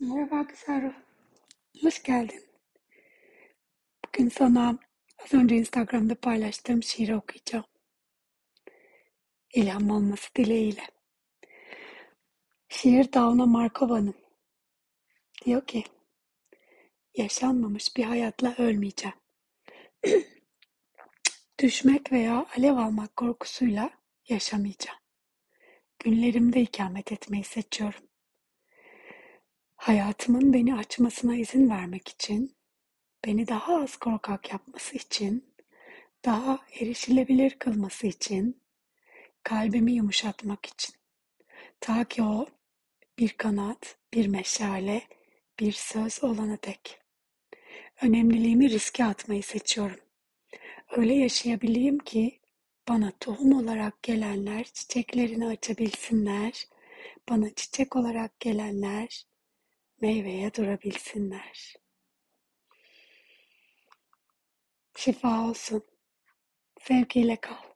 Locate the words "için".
32.08-32.56, 34.96-35.54, 38.06-38.62, 40.66-40.94